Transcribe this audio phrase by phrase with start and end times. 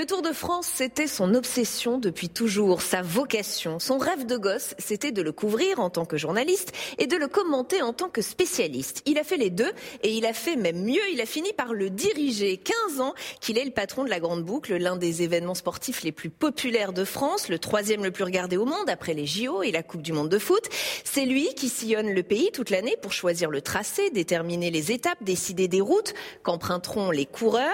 [0.00, 3.78] Le Tour de France, c'était son obsession depuis toujours, sa vocation.
[3.78, 7.28] Son rêve de gosse, c'était de le couvrir en tant que journaliste et de le
[7.28, 9.02] commenter en tant que spécialiste.
[9.04, 9.70] Il a fait les deux
[10.02, 12.56] et il a fait même mieux, il a fini par le diriger.
[12.56, 16.12] 15 ans qu'il est le patron de la Grande Boucle, l'un des événements sportifs les
[16.12, 19.70] plus populaires de France, le troisième le plus regardé au monde après les JO et
[19.70, 20.66] la Coupe du Monde de foot.
[21.04, 25.18] C'est lui qui sillonne le pays toute l'année pour choisir le tracé, déterminer les étapes,
[25.20, 27.68] décider des routes qu'emprunteront les coureurs.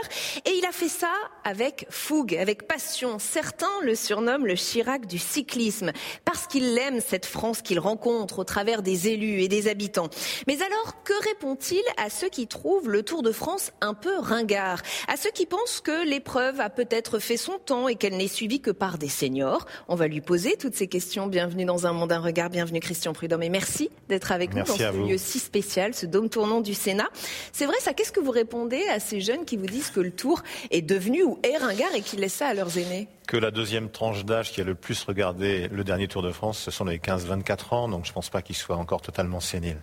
[0.45, 1.13] Et il a fait ça
[1.45, 3.19] avec fougue, avec passion.
[3.19, 5.93] Certains le surnomment le Chirac du cyclisme,
[6.25, 10.09] parce qu'il aime cette France qu'il rencontre au travers des élus et des habitants.
[10.47, 14.81] Mais alors, que répond-il à ceux qui trouvent le Tour de France un peu ringard?
[15.09, 18.61] À ceux qui pensent que l'épreuve a peut-être fait son temps et qu'elle n'est suivie
[18.61, 19.67] que par des seniors?
[19.89, 21.27] On va lui poser toutes ces questions.
[21.27, 22.49] Bienvenue dans Un Monde, un regard.
[22.49, 23.43] Bienvenue Christian Prudhomme.
[23.43, 26.73] Et merci d'être avec merci nous dans ce lieu si spécial, ce dôme tournant du
[26.73, 27.09] Sénat.
[27.53, 30.11] C'est vrai ça, qu'est-ce que vous répondez à ces jeunes qui vous disent que le
[30.11, 33.51] Tour est devenu ou est ringard et qui laissent ça à leurs aînés que la
[33.51, 36.85] deuxième tranche d'âge qui a le plus regardé le dernier Tour de France, ce sont
[36.85, 39.81] les 15-24 ans, donc je ne pense pas qu'ils soient encore totalement séniles.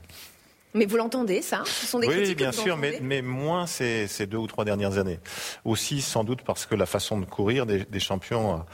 [0.73, 1.61] Mais vous l'entendez, ça?
[1.65, 4.97] Ce sont des Oui, bien sûr, mais, mais, moins ces, ces, deux ou trois dernières
[4.97, 5.19] années.
[5.65, 8.65] Aussi, sans doute, parce que la façon de courir des, des champions a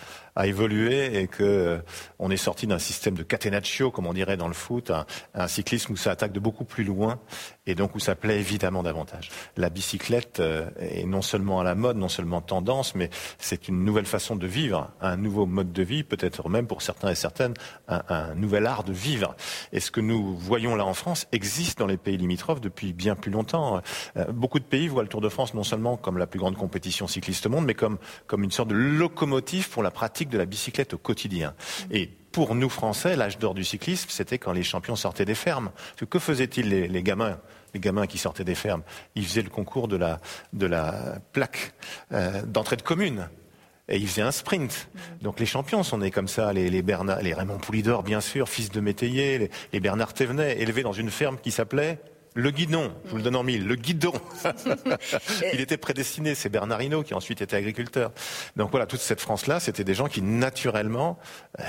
[0.44, 1.78] évolué et que euh,
[2.20, 5.48] on est sorti d'un système de catenaccio, comme on dirait dans le foot, un, un,
[5.48, 7.20] cyclisme où ça attaque de beaucoup plus loin
[7.66, 9.30] et donc où ça plaît évidemment davantage.
[9.58, 13.84] La bicyclette euh, est non seulement à la mode, non seulement tendance, mais c'est une
[13.84, 17.54] nouvelle façon de vivre, un nouveau mode de vie, peut-être même pour certains et certaines,
[17.88, 19.36] un, un nouvel art de vivre.
[19.72, 23.16] Et ce que nous voyons là en France existe dans les pays limitrophes depuis bien
[23.16, 23.82] plus longtemps.
[24.18, 26.56] Euh, beaucoup de pays voient le Tour de France non seulement comme la plus grande
[26.56, 27.98] compétition cycliste au monde, mais comme,
[28.28, 31.54] comme une sorte de locomotive pour la pratique de la bicyclette au quotidien.
[31.92, 35.72] Et pour nous Français, l'âge d'or du cyclisme, c'était quand les champions sortaient des fermes.
[36.10, 37.40] Que faisaient-ils les, les, gamins
[37.74, 38.84] les gamins qui sortaient des fermes?
[39.16, 40.20] Ils faisaient le concours de la,
[40.54, 41.74] de la plaque
[42.12, 43.30] euh, d'entrée de commune.
[43.88, 44.90] Et ils faisaient un sprint.
[45.22, 48.48] Donc les champions sont nés comme ça, les, les, Bernard, les Raymond Poulidor, bien sûr,
[48.48, 52.00] fils de métayer, les, les Bernard Thévenet, élevés dans une ferme qui s'appelait
[52.36, 54.14] le guidon, je vous le donne en mille, le guidon.
[55.54, 58.12] il était prédestiné, c'est Bernard Hinault qui ensuite était agriculteur.
[58.56, 61.18] Donc voilà, toute cette France-là, c'était des gens qui naturellement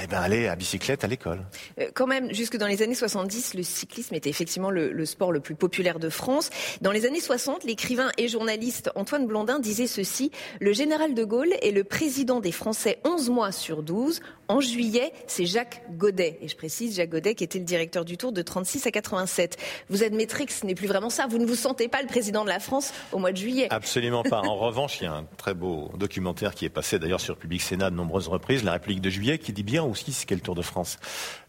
[0.02, 1.46] eh ben, allaient à bicyclette à l'école.
[1.80, 5.32] Euh, quand même, jusque dans les années 70, le cyclisme était effectivement le, le, sport
[5.32, 6.50] le plus populaire de France.
[6.82, 11.54] Dans les années 60, l'écrivain et journaliste Antoine Blondin disait ceci, le général de Gaulle
[11.62, 14.20] est le président des Français 11 mois sur 12.
[14.50, 16.36] En juillet, c'est Jacques Godet.
[16.42, 19.56] Et je précise, Jacques Godet qui était le directeur du Tour de 36 à 87.
[19.88, 21.28] Vous admettrez que ce n'est plus vraiment ça.
[21.28, 23.68] Vous ne vous sentez pas le président de la France au mois de juillet.
[23.70, 24.40] Absolument pas.
[24.40, 27.62] En revanche, il y a un très beau documentaire qui est passé d'ailleurs sur Public
[27.62, 30.40] Sénat de nombreuses reprises, La République de juillet, qui dit bien aussi ce qu'est le
[30.40, 30.98] Tour de France.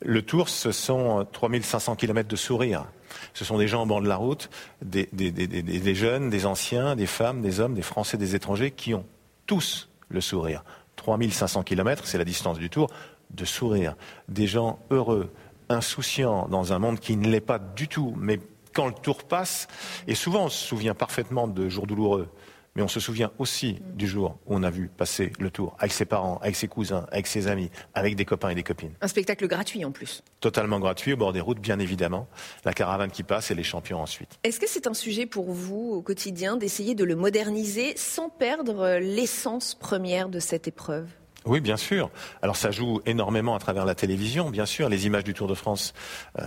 [0.04, 2.86] Le Tour, ce sont 3500 km de sourire.
[3.34, 4.52] Ce sont des gens au bord de la route,
[4.84, 8.70] des, des, des, des, jeunes, des anciens, des femmes, des hommes, des Français, des étrangers,
[8.70, 9.06] qui ont
[9.48, 10.64] tous le sourire.
[11.02, 12.88] 3500 km, c'est la distance du Tour,
[13.32, 13.96] de sourire.
[14.28, 15.34] Des gens heureux,
[15.68, 18.40] insouciants, dans un monde qui ne l'est pas du tout, mais
[18.72, 19.68] quand le tour passe,
[20.08, 22.30] et souvent on se souvient parfaitement de jours douloureux,
[22.76, 25.92] mais on se souvient aussi du jour où on a vu passer le tour avec
[25.92, 28.94] ses parents, avec ses cousins, avec ses amis, avec des copains et des copines.
[29.02, 30.24] Un spectacle gratuit en plus.
[30.40, 32.28] Totalement gratuit, au bord des routes, bien évidemment.
[32.66, 34.40] La caravane qui passe et les champions ensuite.
[34.44, 39.00] Est-ce que c'est un sujet pour vous au quotidien d'essayer de le moderniser sans perdre
[39.00, 41.08] l'essence première de cette épreuve?
[41.46, 42.12] Oui, bien sûr.
[42.44, 44.90] Alors ça joue énormément à travers la télévision, bien sûr.
[44.90, 45.94] Les images du Tour de France,
[46.40, 46.44] euh,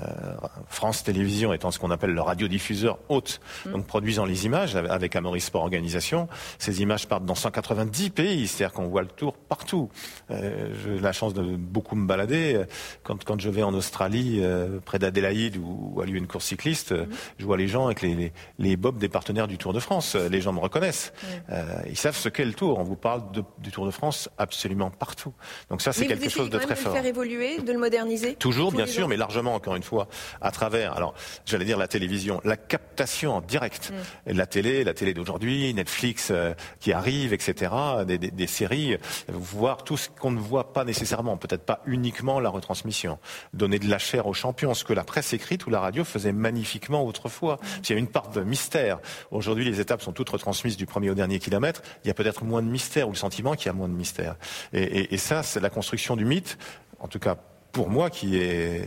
[0.69, 3.73] France Télévisions étant ce qu'on appelle le radiodiffuseur haute, mmh.
[3.73, 6.29] donc produisant les images avec Amaury Sport Organisation.
[6.61, 9.91] Ces images partent dans 190 pays, c'est-à-dire qu'on voit le Tour partout.
[10.31, 12.63] Euh, J'ai la chance de beaucoup me balader.
[13.03, 16.47] Quand, quand je vais en Australie, euh, près d'Adélaïde, où, où, a lieu une course
[16.47, 17.07] cycliste, mmh.
[17.39, 20.15] je vois les gens avec les, les, les, bobs des partenaires du Tour de France.
[20.15, 21.13] Les gens me reconnaissent.
[21.25, 21.55] Mmh.
[21.89, 22.79] ils savent ce qu'est le Tour.
[22.79, 25.33] On vous parle de, du Tour de France absolument absolument partout.
[25.71, 26.93] Donc ça, c'est quelque chose de très fort.
[26.93, 28.35] De le faire évoluer, de le moderniser.
[28.35, 30.09] Toujours, bien sûr, mais largement, encore une fois,
[30.41, 30.95] à travers.
[30.95, 31.15] Alors,
[31.47, 33.93] j'allais dire la télévision, la captation en direct,
[34.27, 34.33] mm.
[34.33, 37.73] la télé, la télé d'aujourd'hui, Netflix euh, qui arrive, etc.
[38.07, 38.97] Des, des, des, séries,
[39.29, 43.19] voir tout ce qu'on ne voit pas nécessairement, peut-être pas uniquement la retransmission,
[43.53, 46.33] donner de la chair aux champions, ce que la presse écrite ou la radio faisait
[46.33, 47.57] magnifiquement autrefois.
[47.57, 47.67] Mm.
[47.83, 48.99] Il y a une part de mystère.
[49.31, 51.83] Aujourd'hui, les étapes sont toutes retransmises du premier au dernier kilomètre.
[52.05, 53.95] Il y a peut-être moins de mystère ou le sentiment qu'il y a moins de
[53.95, 54.37] mystère.
[54.75, 56.59] Et, ça, c'est la construction du mythe,
[56.99, 57.37] en tout cas
[57.75, 58.83] pour moi qui ai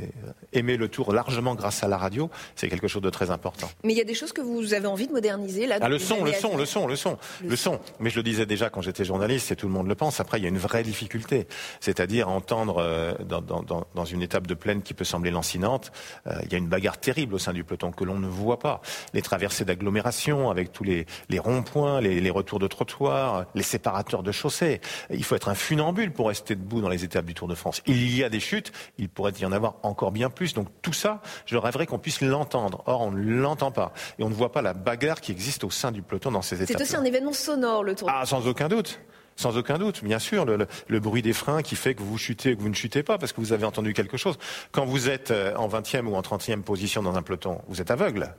[0.54, 3.70] aimé le tour largement grâce à la radio, c'est quelque chose de très important.
[3.84, 5.78] Mais il y a des choses que vous avez envie de moderniser là.
[5.82, 7.80] Ah, le son, le son, le son, le son, le son.
[8.00, 10.22] Mais je le disais déjà quand j'étais journaliste, et tout le monde le pense.
[10.22, 11.48] Après, il y a une vraie difficulté,
[11.82, 15.92] c'est-à-dire entendre euh, dans, dans, dans, une étape de plaine qui peut sembler lancinante,
[16.26, 18.60] euh, il y a une bagarre terrible au sein du peloton que l'on ne voit
[18.60, 18.82] pas.
[19.14, 24.24] Les traversées d'agglomération avec tous les, les ronds-points, les, les retours de trottoirs, les séparateurs
[24.24, 24.80] de chaussées.
[25.10, 27.82] Il faut être un funambule pour rester debout dans les étapes du Tour de France.
[27.86, 30.54] Il y a des chutes il pourrait y en avoir encore bien plus.
[30.54, 32.84] Donc tout ça, je rêverais qu'on puisse l'entendre.
[32.86, 33.94] Or, on ne l'entend pas.
[34.20, 36.62] Et on ne voit pas la bagarre qui existe au sein du peloton dans ces
[36.62, 36.78] étapes.
[36.78, 38.10] C'est aussi un événement sonore, le Tour.
[38.12, 39.00] Ah, sans aucun doute.
[39.36, 42.58] Sans aucun doute, bien sûr, le, bruit des freins qui fait que vous chutez ou
[42.58, 44.40] que vous ne chutez pas parce que vous avez entendu quelque chose.
[44.72, 47.92] Quand vous êtes euh, en 20e ou en 30e position dans un peloton, vous êtes
[47.92, 48.34] aveugle.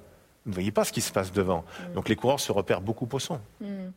[0.49, 1.59] Vous ne voyez pas ce qui se passe devant.
[1.59, 1.95] Mm.
[1.95, 3.39] Donc les coureurs se repèrent beaucoup au son.
[3.61, 3.89] Mm.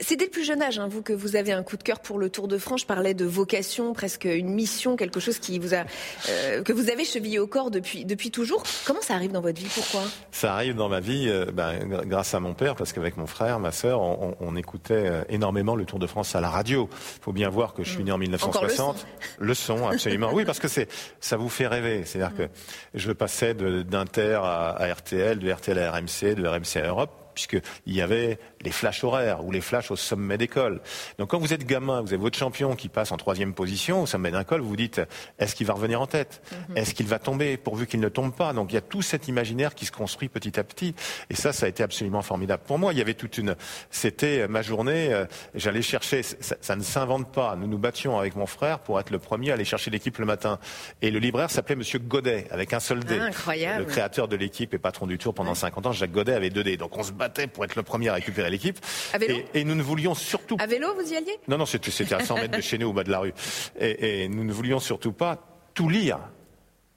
[0.00, 2.00] C'est dès le plus jeune âge, hein, vous, que vous avez un coup de cœur
[2.00, 2.80] pour le Tour de France.
[2.80, 5.84] Je parlais de vocation, presque une mission, quelque chose qui vous a,
[6.28, 8.64] euh, que vous avez chevillé au corps depuis, depuis toujours.
[8.84, 9.68] Comment ça arrive dans votre vie?
[9.72, 10.02] Pourquoi?
[10.32, 13.60] Ça arrive dans ma vie euh, ben, grâce à mon père, parce qu'avec mon frère,
[13.60, 16.88] ma sœur, on, écoutait euh, énormément le Tour de France à la radio.
[16.90, 19.06] Il faut bien voir que je suis né en 1960.
[19.38, 20.30] Le, le son, absolument.
[20.32, 20.88] oui, parce que c'est
[21.20, 22.04] ça vous fait rêver.
[22.04, 22.48] C'est-à-dire mm.
[22.48, 22.52] que
[22.94, 28.02] je passais d'Inter à, à, RTL, de RTL à RMC, de RMC Europe puisqu'il y
[28.02, 30.80] avait les flashs horaires ou les flashs au sommet d'école.
[31.18, 34.06] Donc quand vous êtes gamin, vous avez votre champion qui passe en troisième position au
[34.06, 35.00] sommet d'un col, vous vous dites
[35.38, 36.42] est-ce qu'il va revenir en tête?
[36.68, 36.76] Mhm.
[36.76, 38.52] Est-ce qu'il va tomber pourvu qu'il ne tombe pas?
[38.52, 40.94] Donc il y a tout cet imaginaire qui se construit petit à petit.
[41.30, 42.62] Et ça, ça a été absolument formidable.
[42.66, 43.56] Pour moi, il y avait toute une...
[43.90, 47.56] C'était ma journée, euh, j'allais chercher, ça, ne s'invente pas.
[47.56, 50.26] Nous nous battions avec mon frère pour être le premier à aller chercher l'équipe le
[50.26, 50.58] matin.
[51.02, 53.18] Et le libraire s'appelait Monsieur Godet, avec un seul D.
[53.20, 53.80] Ah, incroyable.
[53.80, 56.64] Le créateur de l'équipe et patron du Tour pendant 50 ans, Jacques Godet avait deux
[56.64, 56.76] D.
[56.76, 58.78] Donc on se battait pour être le premier à récupérer l'équipe.
[59.20, 60.56] Et, et, nous ne voulions surtout.
[60.58, 61.38] À vélo, vous y alliez?
[61.48, 63.32] Non, non, c'était à 100 mètres de chez nous, au bas de la rue.
[63.78, 65.38] Et, et nous ne voulions surtout pas
[65.74, 66.18] tout lire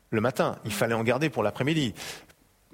[0.09, 0.57] le matin.
[0.65, 1.94] Il fallait en garder pour l'après-midi.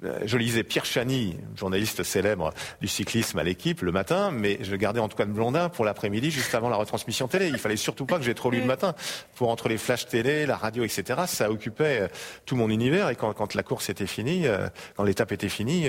[0.04, 4.74] Euh, je lisais Pierre Chani, journaliste célèbre du cyclisme à l'équipe le matin, mais je
[4.76, 7.48] gardais Antoine Blondin pour l'après-midi, juste avant la retransmission télé.
[7.48, 8.94] Il fallait surtout pas que j'ai trop lu le matin.
[9.34, 12.08] Pour entre les flashs télé, la radio, etc., ça occupait euh,
[12.46, 13.10] tout mon univers.
[13.10, 15.88] Et quand, quand la course était finie, euh, quand l'étape était finie,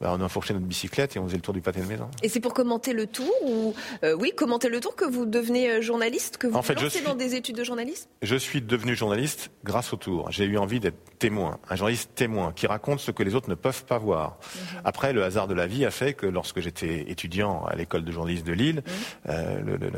[0.00, 2.08] bah, on enfourchait notre bicyclette et on faisait le tour du pâté de maison.
[2.22, 3.74] Et c'est pour commenter le tour ou
[4.18, 7.14] oui, commenter le tour que vous devenez journaliste, que vous en fait, je suis, dans
[7.14, 10.30] des études de journaliste Je suis devenu journaliste grâce au tour.
[10.30, 13.54] J'ai eu envie d'être témoin, un journaliste témoin qui raconte ce que les autres ne
[13.54, 14.38] peuvent pas voir.
[14.38, 14.80] Mhm.
[14.84, 18.12] Après, le hasard de la vie a fait que lorsque j'étais étudiant à l'école de
[18.12, 18.92] journalisme de Lille, mhm.
[19.30, 19.90] euh, le, le,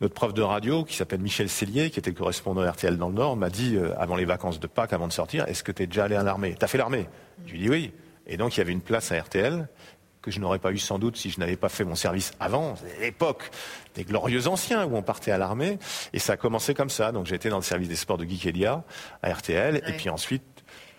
[0.00, 3.36] notre prof de radio, qui s'appelle Michel Cellier, qui était correspondant RTL dans le Nord,
[3.36, 5.86] m'a dit, euh, avant les vacances de Pâques, avant de sortir, est-ce que tu es
[5.86, 6.54] déjà allé à l'armée?
[6.58, 7.06] T'as fait l'armée?
[7.46, 7.92] Je lui dis oui.
[8.26, 9.68] Et donc, il y avait une place à RTL
[10.22, 12.74] que je n'aurais pas eu sans doute si je n'avais pas fait mon service avant,
[13.00, 13.50] l'époque
[13.94, 15.78] des glorieux anciens où on partait à l'armée,
[16.12, 17.12] et ça a commencé comme ça.
[17.12, 18.84] Donc j'ai été dans le service des sports de Guy à
[19.22, 20.42] RTL, et puis ensuite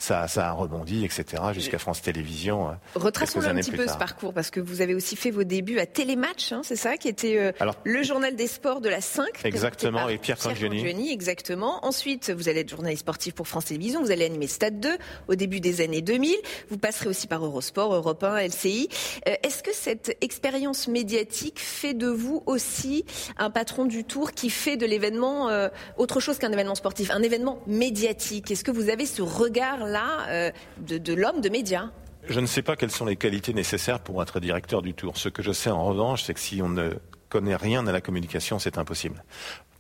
[0.03, 2.69] ça, ça a rebondi, etc., jusqu'à France Télévisions.
[2.69, 5.79] Euh, Retraçons un petit peu ce parcours, parce que vous avez aussi fait vos débuts
[5.79, 7.51] à Télématch, hein, c'est ça, qui était euh,
[7.85, 9.25] le journal des sports de la 5.
[9.45, 11.11] Exactement, et Pierre Cangioni.
[11.11, 11.85] exactement.
[11.85, 14.89] Ensuite, vous allez être journaliste sportif pour France Télévisions, vous allez animer Stade 2
[15.29, 16.35] au début des années 2000.
[16.69, 18.89] Vous passerez aussi par Eurosport, Europe 1, LCI.
[19.29, 23.05] Euh, est-ce que cette expérience médiatique fait de vous aussi
[23.37, 25.49] un patron du Tour qui fait de l'événement
[25.97, 28.51] autre chose qu'un événement sportif, un événement médiatique?
[28.51, 31.89] Est-ce que vous avez ce regard là euh, de, l'homme de médias
[32.27, 35.17] Je ne sais pas quelles sont les qualités nécessaires pour être directeur du Tour.
[35.17, 36.91] Ce que je sais en revanche, c'est que si on ne
[37.29, 39.23] connaît rien à la communication, c'est impossible.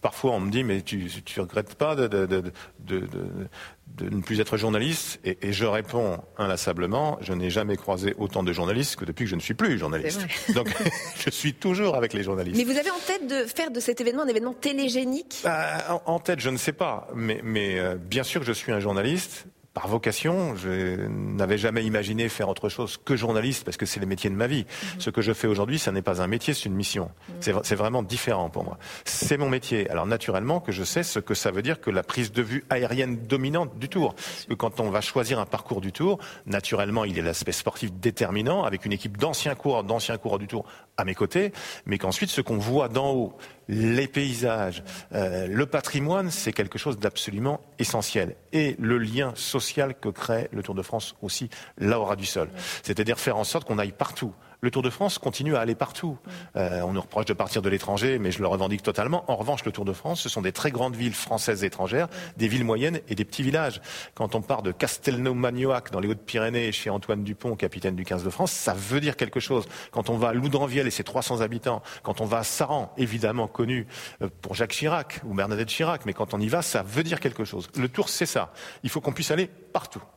[0.03, 2.27] Parfois, on me dit, mais tu ne regrettes pas de,
[4.01, 5.21] ne plus être journaliste?
[5.23, 9.35] Et, je réponds inlassablement, je n'ai jamais croisé autant de journalistes que depuis que je
[9.35, 10.27] ne suis plus journaliste.
[10.53, 10.67] Donc,
[11.23, 12.57] je suis toujours avec les journalistes.
[12.57, 15.39] Mais vous avez en tête de faire de cet événement un événement télégénique?
[15.45, 17.07] Bah, en, tête, je ne sais pas.
[17.15, 20.55] Mais, mais euh, bien sûr que je suis un journaliste par vocation.
[20.55, 24.35] Je n'avais jamais imaginé faire autre chose que journaliste parce que c'est le métier de
[24.35, 24.65] ma vie.
[24.65, 25.01] Mhm.
[25.01, 27.09] Ce que je fais aujourd'hui, ça n'est pas un métier, c'est une mission.
[27.45, 27.61] Mhm.
[27.63, 28.77] C'est vraiment différent pour moi.
[29.05, 29.89] C'est mon métier.
[29.89, 32.63] Alors naturellement que je sais ce que ça veut dire que la prise de vue
[32.69, 34.15] aérienne dominante du tour.
[34.47, 37.91] Que quand on va choisir un parcours du tour, naturellement, il y a l'aspect sportif
[37.93, 40.65] déterminant avec une équipe d'anciens coureurs, d'anciens coureurs du tour
[40.97, 41.51] à mes côtés,
[41.85, 44.83] mais qu'ensuite ce qu'on voit d'en haut, les paysages,
[45.13, 48.35] euh, le patrimoine, c'est quelque chose d'absolument essentiel.
[48.51, 52.49] Et le lien social que crée le Tour de France aussi, là aura du sol.
[52.83, 56.17] C'est-à-dire faire en sorte qu'on aille partout le Tour de France continue à aller partout.
[56.55, 59.29] Euh, on nous reproche de partir de l'étranger, mais je le revendique totalement.
[59.29, 62.07] En revanche, le Tour de France, ce sont des très grandes villes françaises et étrangères,
[62.37, 63.81] des villes moyennes et des petits villages.
[64.15, 68.29] Quand on part de Castelnau-Magnoac, dans les Hautes-Pyrénées, chez Antoine Dupont, capitaine du 15 de
[68.29, 69.65] France, ça veut dire quelque chose.
[69.91, 73.47] Quand on va à Loudranvielle et ses 300 habitants, quand on va à Saran, évidemment
[73.47, 73.85] connu
[74.21, 77.19] euh, pour Jacques Chirac ou Bernadette Chirac, mais quand on y va, ça veut dire
[77.19, 77.67] quelque chose.
[77.75, 78.53] Le Tour, c'est ça.
[78.83, 79.49] Il faut qu'on puisse aller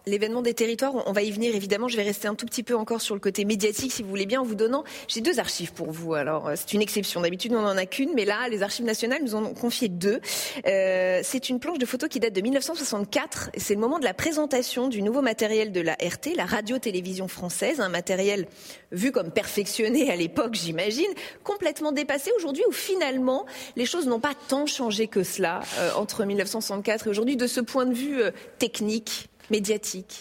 [0.07, 1.89] L'événement des territoires, on va y venir évidemment.
[1.89, 4.27] Je vais rester un tout petit peu encore sur le côté médiatique, si vous voulez
[4.27, 4.85] bien en vous donnant.
[5.09, 6.15] J'ai deux archives pour vous.
[6.15, 7.21] Alors, euh, c'est une exception.
[7.23, 10.21] D'habitude, on n'en a qu'une, mais là, les archives nationales nous en ont confié deux.
[10.67, 13.51] Euh, c'est une planche de photos qui date de 1964.
[13.57, 17.81] C'est le moment de la présentation du nouveau matériel de la RT, la radio-télévision française,
[17.81, 18.47] un matériel
[18.93, 21.11] vu comme perfectionné à l'époque, j'imagine,
[21.43, 23.47] complètement dépassé aujourd'hui, où finalement,
[23.77, 27.61] les choses n'ont pas tant changé que cela euh, entre 1964 et aujourd'hui, de ce
[27.61, 28.21] point de vue
[28.59, 29.29] technique?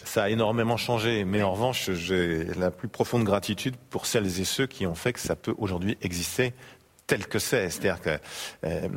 [0.05, 4.46] Ça a énormément changé, mais en revanche, j'ai la plus profonde gratitude pour celles et
[4.46, 6.53] ceux qui ont fait que ça peut aujourd'hui exister
[7.08, 7.70] tel que c'est.
[7.70, 8.20] C'est-à-dire que
[8.65, 8.88] euh,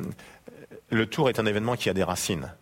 [0.91, 2.53] le tour est un événement qui a des racines.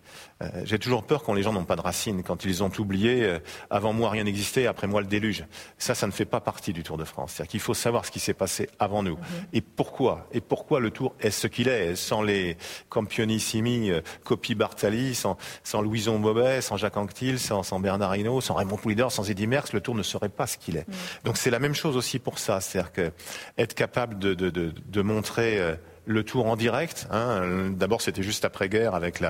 [0.42, 3.24] Euh, j'ai toujours peur quand les gens n'ont pas de racines, quand ils ont oublié
[3.24, 3.38] euh,
[3.70, 5.44] avant moi rien n'existait, après moi le déluge.
[5.78, 7.32] Ça, ça ne fait pas partie du Tour de France.
[7.32, 9.46] C'est-à-dire qu'il faut savoir ce qui s'est passé avant nous mhm.
[9.52, 10.26] et pourquoi?
[10.32, 12.56] Et pourquoi le Tour est ce qu'il est, sans les
[12.88, 18.40] campionissimi, euh, Copy Bartali, sans, sans Louison Bobet, sans Jacques Anquetil, sans, sans Bernard Hinault,
[18.40, 20.88] sans Raymond Poulidor, sans Eddy Merckx, le Tour ne serait pas ce qu'il est.
[20.88, 20.94] Mhm.
[21.24, 22.60] Donc c'est la même chose aussi pour ça.
[22.60, 23.12] C'est-à-dire que
[23.58, 25.76] être capable de, de, de, de montrer
[26.06, 27.06] le tour en direct.
[27.10, 27.70] Hein.
[27.70, 29.20] D'abord, c'était juste après-guerre avec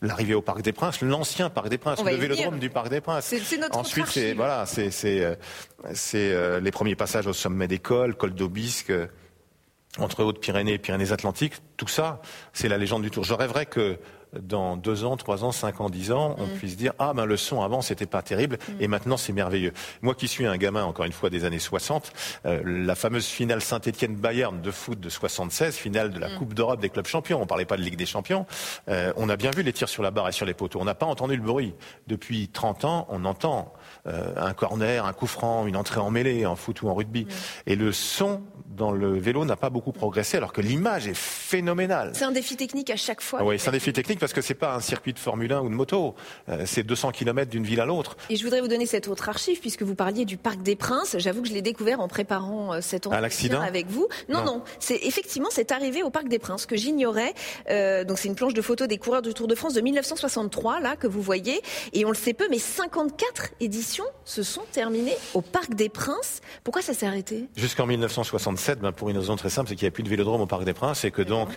[0.00, 3.34] l'arrivée au Parc des Princes, l'ancien Parc des Princes, le vélodrome du Parc des Princes.
[3.42, 4.90] C'est notre Ensuite, c'est voilà, c'est
[5.94, 9.06] c'est euh, les premiers passages au sommet des cols, col d'Aubisque, euh,
[9.98, 11.54] entre Hautes-Pyrénées et Pyrénées-Atlantiques.
[11.76, 12.22] Tout ça,
[12.52, 13.24] c'est la légende du Tour.
[13.24, 13.98] Je rêverais que
[14.40, 16.50] dans deux ans, trois ans, cinq ans, dix ans, on mm.
[16.50, 18.72] puisse dire ah ben le son avant c'était pas terrible mm.
[18.80, 19.72] et maintenant c'est merveilleux.
[20.00, 22.12] Moi qui suis un gamin encore une fois des années 60,
[22.46, 26.38] euh, la fameuse finale Saint-Étienne Bayern de foot de 76, finale de la mm.
[26.38, 28.46] Coupe d'Europe des clubs champions, on parlait pas de Ligue des champions,
[28.88, 30.84] euh, on a bien vu les tirs sur la barre et sur les poteaux, on
[30.84, 31.74] n'a pas entendu le bruit.
[32.06, 33.72] Depuis 30 ans, on entend
[34.06, 37.26] euh, un corner, un coup franc, une entrée en mêlée en foot ou en rugby
[37.66, 38.42] et le son
[38.76, 42.12] dans le vélo n'a pas beaucoup progressé alors que l'image est phénoménale.
[42.14, 43.44] C'est un défi technique à chaque fois.
[43.44, 45.68] oui, c'est un défi technique parce que c'est pas un circuit de Formule 1 ou
[45.68, 46.14] de moto.
[46.48, 48.16] Euh, c'est 200 km d'une ville à l'autre.
[48.30, 51.16] Et je voudrais vous donner cette autre archive puisque vous parliez du Parc des Princes.
[51.18, 54.06] J'avoue que je l'ai découvert en préparant euh, cet entretien avec vous.
[54.28, 57.34] Non, non, c'est effectivement c'est arrivé au Parc des Princes que j'ignorais.
[57.68, 60.78] Euh, donc c'est une planche de photos des coureurs du Tour de France de 1963
[60.78, 61.60] là que vous voyez
[61.92, 66.42] et on le sait peu, mais 54 éditions se sont terminées au Parc des Princes.
[66.62, 67.48] Pourquoi ça s'est arrêté?
[67.56, 70.42] Jusqu'en 1967, ben pour une raison très simple, c'est qu'il n'y a plus de vélodrome
[70.42, 71.48] au Parc des Princes et que donc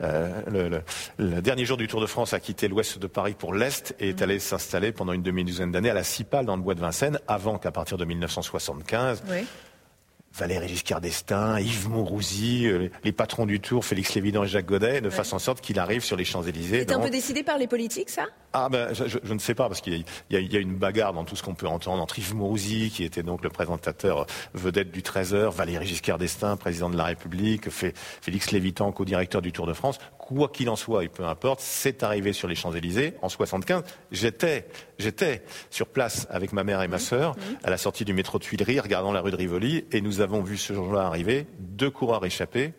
[0.00, 0.82] le,
[1.16, 4.10] le dernier jour du Tour de France a quitté l'ouest de Paris pour l'est et
[4.10, 4.22] est mhm.
[4.22, 7.58] allé s'installer pendant une demi-douzaine d'années à la Cipale dans le bois de Vincennes, avant
[7.58, 9.22] qu'à partir de 1975,
[10.32, 15.00] Valéry Giscard d'Estaing, Yves Mourouzi, euh, les patrons du Tour, Félix Lévidan et Jacques Godet,
[15.00, 16.84] de façon en sorte qu'il arrive sur les Champs-Élysées.
[16.86, 18.26] C'est un peu décidé par les politiques, ça?
[18.52, 21.42] Ah ben, je, ne sais pas, parce qu'il y, a une bagarre dans tout ce
[21.42, 25.86] qu'on peut entendre entre Yves Mourouzi, qui était donc le présentateur vedette du Trésor, Valéry
[25.86, 29.98] Giscard d'Estaing, président de la République, Félix Lévitan, co-directeur du Tour de France.
[30.18, 33.84] Quoi qu'il en soit, et peu importe, c'est arrivé sur les Champs-Élysées en 75.
[34.10, 34.66] J'étais,
[34.98, 38.44] j'étais sur place avec ma mère et ma sœur à la sortie du métro de
[38.44, 42.24] Tuileries, regardant la rue de Rivoli, et nous avons vu ce jour-là arriver deux coureurs
[42.26, 42.74] échappés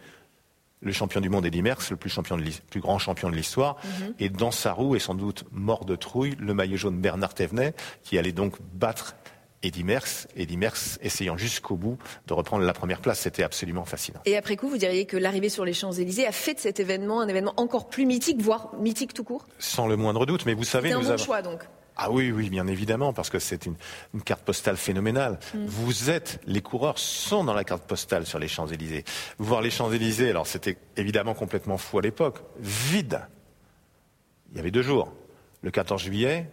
[0.81, 3.77] le champion du monde Eddy Merckx, le plus, champion de plus grand champion de l'histoire,
[3.83, 4.15] mhm.
[4.19, 7.73] et dans sa roue, et sans doute mort de trouille, le maillot jaune Bernard Thévenet,
[8.03, 9.15] qui allait donc battre
[9.63, 11.97] Eddy Merckx, Eddy Merckx essayant jusqu'au bout
[12.27, 13.19] de reprendre la première place.
[13.19, 14.19] C'était absolument fascinant.
[14.25, 17.21] Et après coup, vous diriez que l'arrivée sur les Champs-Élysées a fait de cet événement
[17.21, 19.45] un événement encore plus mythique, voire mythique tout court?
[19.59, 20.89] Sans le moindre doute, mais vous savez...
[20.89, 21.59] C'est un bon choix donc
[22.03, 23.75] ah oui, oui, bien évidemment, parce que c'est une,
[24.25, 25.39] carte postale phénoménale.
[25.53, 25.65] Mm.
[25.67, 29.05] Vous êtes, les coureurs sont dans la carte postale sur les Champs-Élysées.
[29.37, 33.21] Voir les Champs-Élysées, alors c'était évidemment complètement fou à l'époque, vide.
[34.49, 35.13] Il y avait deux jours,
[35.61, 36.49] le 14 juillet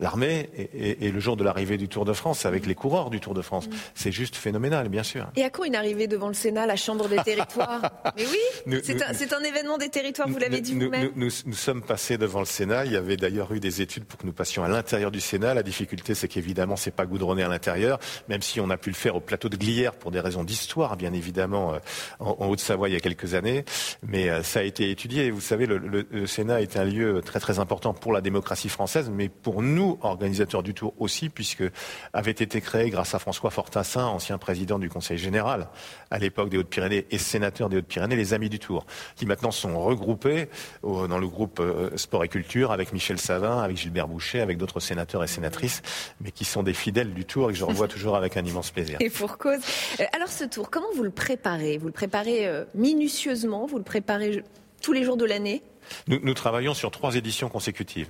[0.00, 3.34] l'armée et, le jour de l'arrivée du Tour de France avec les coureurs du Tour
[3.34, 3.68] de France.
[3.68, 3.72] Mm.
[3.94, 5.26] C'est juste phénoménal, bien sûr.
[5.36, 7.82] Et à quand une arrivée devant le Sénat, la Chambre des territoires
[8.16, 11.10] Mais oui, c'est un, événement des territoires, vous l'avez dit vous-même.
[11.16, 12.84] Nous, sommes passés devant le Sénat.
[12.84, 15.54] Il y avait d'ailleurs eu des études pour que nous passions à l'intérieur du Sénat.
[15.54, 18.94] La difficulté, c'est qu'évidemment, c'est pas goudronné à l'intérieur, même si on a pu le
[18.94, 21.78] faire au plateau de Glières pour des raisons d'histoire, bien évidemment, euh,
[22.20, 23.64] en, Haute-Savoie il y a quelques années.
[24.06, 25.30] Mais euh, ça a été étudié.
[25.30, 29.10] Vous savez, le, le Sénat est un lieu très très important pour la démocratie française,
[29.12, 31.64] mais pour nous, organisateur du Tour aussi, puisque
[32.12, 35.68] avait été créé grâce à François Fortassin, ancien président du Conseil général
[36.10, 39.80] à l'époque des Hautes-Pyrénées et sénateur des Hautes-Pyrénées, les Amis du Tour, qui maintenant sont
[39.80, 40.48] regroupés
[40.82, 44.80] dans le groupe euh, Sport et Culture avec Michel Savin, avec Gilbert Boucher, avec d'autres
[44.80, 45.82] sénateurs et sénatrices,
[46.20, 48.70] mais qui sont des fidèles du Tour et que je revois toujours avec un immense
[48.70, 48.98] plaisir.
[49.00, 49.60] Et pour cause.
[50.00, 51.78] Euh, alors ce Tour, comment vous le préparez?
[51.78, 53.66] Vous le préparez euh, minutieusement?
[53.66, 54.42] Vous le préparez
[54.82, 55.62] tous les jours de l'année?
[56.06, 58.08] Nous, travaillons sur trois éditions consécutives.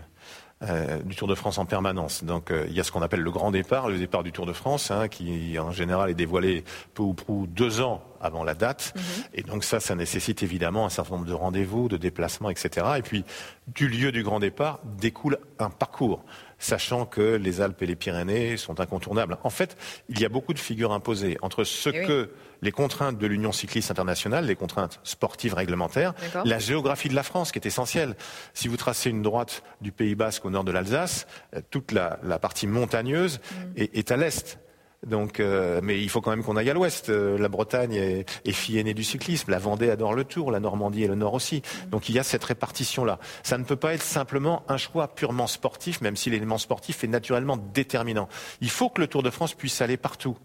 [0.64, 2.24] Euh, du Tour de France en permanence.
[2.24, 4.44] Donc euh, il y a ce qu'on appelle le grand départ, le départ du Tour
[4.44, 8.54] de France, hein, qui en général est dévoilé peu ou prou deux ans avant la
[8.54, 8.92] date.
[8.96, 9.02] Mhm.
[9.34, 12.86] Et donc ça, ça nécessite évidemment un certain nombre de rendez-vous, de déplacements, etc.
[12.96, 13.24] Et puis
[13.68, 16.24] du lieu du grand départ découle un parcours
[16.58, 19.38] sachant que les Alpes et les Pyrénées sont incontournables.
[19.44, 19.76] En fait,
[20.08, 22.30] il y a beaucoup de figures imposées entre ce eh que
[22.62, 27.52] les contraintes de l'Union cycliste internationale, les contraintes sportives réglementaires, la géographie de la France
[27.52, 28.16] qui est essentielle.
[28.54, 32.18] Si vous tracez une droite du Pays Basque au nord de l'Alsace, euh, toute la,
[32.40, 33.40] partie montagneuse
[33.76, 33.82] mm.
[33.94, 34.58] est à l'est.
[35.06, 37.08] Donc, euh, mais il faut quand même qu'on aille à l'ouest.
[37.08, 41.04] Euh, la Bretagne est, fille aînée du cyclisme, la Vendée adore le Tour, la Normandie
[41.04, 41.62] et le Nord aussi.
[41.90, 43.18] Donc il y a cette répartition-là.
[43.44, 47.08] Ça ne peut pas être simplement un choix purement sportif, même si l'élément sportif est
[47.08, 48.28] naturellement déterminant.
[48.60, 50.36] Il faut que le Tour de France puisse aller partout.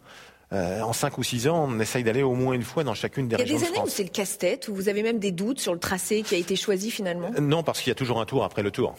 [0.52, 3.28] Euh, en cinq ou six ans, on essaye d'aller au moins une fois dans chacune
[3.28, 3.58] des régions.
[3.58, 5.60] Il y a des années où c'est le casse-tête, où vous avez même des doutes
[5.60, 7.32] sur le tracé qui a été choisi finalement?
[7.42, 8.94] Non, parce qu'il y a toujours un tour après le tour.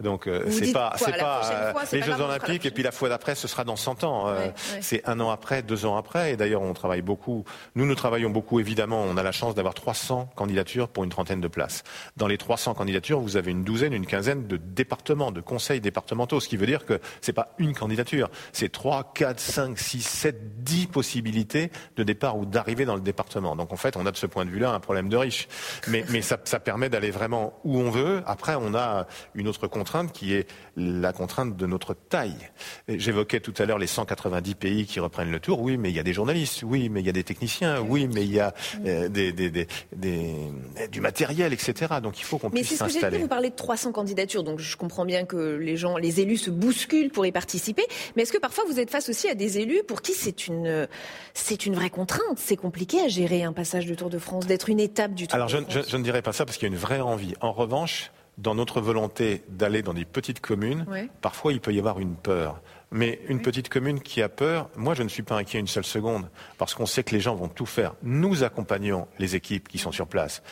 [0.00, 3.34] Donc euh, c'est pas c'est pas euh, les Jeux Olympiques et puis la fois d'après
[3.34, 4.28] ce sera dans 100 ans.
[4.28, 4.46] Euh,
[4.80, 7.44] c'est un an après, deux ans après et d'ailleurs on travaille beaucoup.
[7.74, 9.02] Nous nous travaillons beaucoup évidemment.
[9.02, 11.82] On a la chance d'avoir 300 candidatures pour une trentaine de places.
[12.16, 16.38] Dans les 300 candidatures, vous avez une douzaine, une quinzaine de départements, de conseils départementaux,
[16.38, 20.62] ce qui veut dire que c'est pas une candidature, c'est 3, 4, 5, 6, 7,
[20.62, 23.56] 10 possibilités de départ ou d'arrivée dans le département.
[23.56, 25.48] Donc en fait, on a de ce point de vue-là un problème de riche.
[25.88, 28.22] Mais mais ça, ça permet d'aller vraiment où on veut.
[28.26, 32.50] Après, on a une autre contrainte qui est la contrainte de notre taille.
[32.88, 35.60] J'évoquais tout à l'heure les 190 pays qui reprennent le tour.
[35.60, 36.62] Oui, mais il y a des journalistes.
[36.62, 37.80] Oui, mais il y a des techniciens.
[37.80, 38.54] Oui, mais il y a
[38.86, 39.32] euh, des,
[40.90, 41.94] du matériel, etc.
[42.02, 42.86] Donc il faut qu'on puisse s'installer.
[42.86, 43.22] Mais c'est ce que j'ai dit.
[43.22, 46.50] Vous parlez de 300 candidatures, donc je comprends bien que les gens, les élus se
[46.50, 47.84] bousculent pour y participer.
[48.14, 50.86] Mais est-ce que parfois vous êtes face aussi à des élus pour qui c'est une,
[51.34, 52.38] c'est une vraie contrainte?
[52.38, 55.34] C'est compliqué à gérer un passage du Tour de France, d'être une étape du Tour
[55.34, 55.64] Alors de France.
[55.70, 57.34] Alors je, je ne dirais pas ça parce qu'il y a une vraie envie.
[57.40, 60.86] En revanche, dans notre volonté d'aller dans des petites communes,
[61.20, 62.60] parfois il peut y avoir une peur.
[62.90, 65.84] Mais une petite commune qui a peur, moi je ne suis pas inquiet une seule
[65.84, 67.94] seconde, parce qu'on sait que les gens vont tout faire.
[68.02, 70.42] Nous accompagnons les équipes qui sont sur place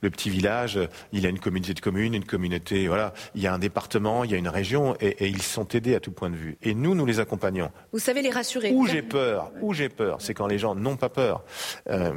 [0.00, 0.78] le petit village,
[1.12, 4.30] il a une communauté de communes, une communauté, voilà, il y a un département, il
[4.30, 6.56] y a une région, et, ils sont aidés à tout point de vue.
[6.62, 7.70] Et nous, nous les accompagnons.
[7.92, 8.72] Vous savez les rassurer.
[8.72, 11.44] Où j'ai peur, où j'ai peur, c'est quand les gens n'ont pas peur.
[11.88, 12.12] Euh,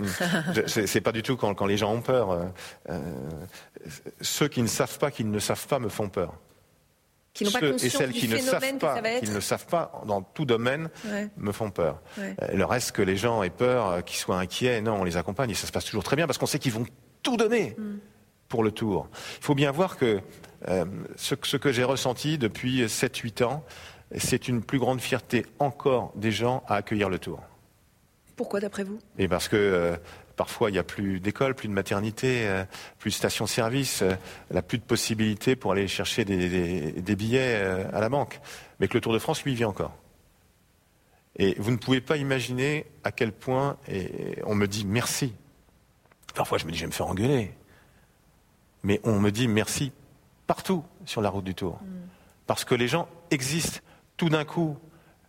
[0.68, 2.32] c'est pas du tout quand, les gens ont peur.
[2.32, 2.46] Euh,
[2.90, 3.00] euh,
[4.22, 6.34] ceux qui ne savent pas qu'ils ne savent pas me font peur
[7.40, 10.46] qui n'ont pas et celles qui ne savent pas, qui ne savent pas dans tout
[10.46, 10.90] domaine,
[11.38, 12.02] me font peur.
[12.18, 15.16] Euh, le reste que les gens aient peur, euh, qu'ils soient inquiets, non, on les
[15.16, 16.86] accompagne et ça se passe toujours très bien parce qu'on sait qu'ils vont
[17.24, 17.98] tout donner mm.
[18.50, 19.08] pour le tour.
[19.40, 20.20] Il faut bien voir que
[20.68, 23.64] euh, ce, que j'ai ressenti depuis 7-8 ans,
[24.18, 27.40] c'est une plus grande fierté encore des gens à accueillir le tour.
[28.36, 29.00] Pourquoi d'après vous?
[29.18, 29.98] Et parce que
[30.40, 32.64] Parfois, il n'y a plus d'école, plus de maternité, euh,
[32.98, 34.16] plus de station-service, euh,
[34.56, 38.40] a plus de possibilités pour aller chercher des, billets euh, à la banque.
[38.80, 39.98] Mais que le Tour de France, lui, vit encore.
[41.36, 45.34] Et vous ne pouvez pas imaginer à quel point et on me dit merci.
[46.34, 47.52] Parfois, je me dis, je vais me faire engueuler.
[48.84, 49.92] Mais on me dit merci
[50.48, 51.82] partout sur la route du Tour.
[51.84, 51.88] Mm.
[52.48, 53.82] Parce que les gens existent.
[54.16, 54.78] Tout d'un coup,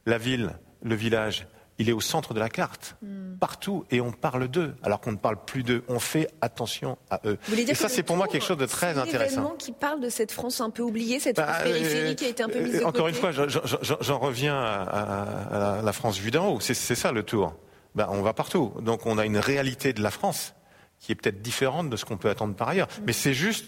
[0.07, 1.49] la ville, le village,
[1.81, 3.37] il est au centre de la carte, hmm.
[3.39, 5.83] partout, et on parle d'eux, alors qu'on ne parle plus d'eux.
[5.89, 7.39] On fait attention à eux.
[7.57, 9.55] et ça, c'est pour moi quelque chose de très intéressant.
[9.59, 12.43] qui parle de cette France un peu oubliée, cette bah, France périphérique qui a été
[12.43, 16.61] un peu mise de Encore une fois, j'en reviens à, la France vue d'en haut.
[16.61, 17.55] C'est ça le tour.
[17.95, 18.75] Ben, on va partout.
[18.83, 20.55] Donc on a une réalité de la France
[20.99, 22.89] qui est peut-être différente de ce qu'on peut attendre par ailleurs.
[22.89, 23.05] Hmm.
[23.07, 23.65] Mais c'est juste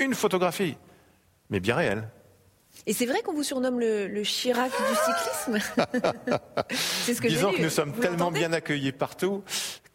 [0.00, 0.76] une photographie,
[1.48, 2.08] mais bien réelle.
[2.86, 5.80] Et c'est vrai qu'on vous surnomme le, Chirac du cyclisme
[6.70, 9.42] C'est ce que Disons que nous sommes tellement bien accueillis partout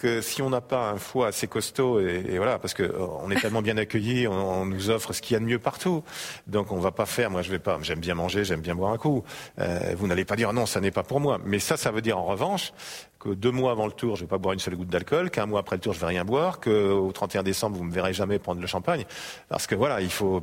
[0.02, 3.40] que si on n'a pas un foie assez costaud, et, voilà, parce que euh, est
[3.40, 6.04] tellement bien accueillis, on, nous offre ce qu'il y a de mieux partout.
[6.48, 8.92] Donc on va pas faire, moi je vais pas, j'aime bien manger, j'aime bien boire
[8.92, 9.24] un coup.
[9.60, 11.40] Euh, vous n'allez pas dire non, ça n'est pas pour moi.
[11.46, 12.74] Mais ça, ça veut dire en revanche
[13.20, 15.46] que deux mois avant le tour, je vais pas boire une seule goutte d'alcool, qu'un
[15.46, 18.40] mois après le tour, je vais rien boire, qu'au 31 décembre, vous me verrez jamais
[18.40, 19.06] prendre le champagne.
[19.50, 20.42] Parce que voilà, il faut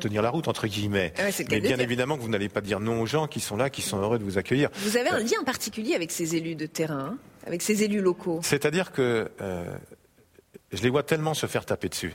[0.00, 1.12] tenir la route, entre guillemets.
[1.18, 3.68] Ah Mais bien évidemment que vous n'allez pas dire non aux gens qui sont là,
[3.68, 4.70] qui sont heureux de vous accueillir.
[4.76, 8.00] Vous avez un euh, lien particulier avec ces élus de terrain, hein, avec ces élus
[8.00, 9.76] locaux C'est-à-dire que euh,
[10.70, 12.14] je les vois tellement se faire taper dessus.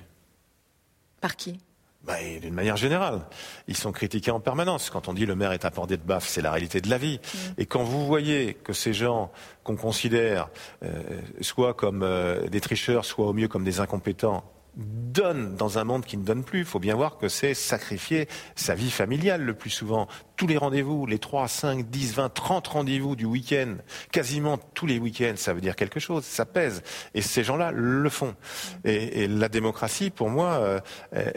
[1.19, 1.60] Par qui?
[2.04, 3.22] Bah, d'une manière générale,
[3.67, 4.89] ils sont critiqués en permanence.
[4.89, 7.19] Quand on dit le maire est portée de baffe, c'est la réalité de la vie.
[7.19, 7.38] Mm.
[7.58, 9.32] Et quand vous voyez que ces gens
[9.63, 10.50] qu'on considère
[10.84, 11.02] euh,
[11.41, 12.06] soit comme
[12.52, 14.43] des tricheurs, soit au mieux comme des incompétents,
[14.76, 16.60] donne dans un monde qui ne donne plus.
[16.60, 20.08] Il faut bien voir que c'est sacrifier sa vie familiale le plus souvent.
[20.36, 23.76] Tous les rendez-vous, les 3, 5, 10, 20, 30 rendez-vous du week-end,
[24.12, 26.82] quasiment tous les week-ends, ça veut dire quelque chose, ça pèse.
[27.14, 28.36] Et ces gens-là le font.
[28.84, 30.80] Et, la démocratie, pour moi, euh,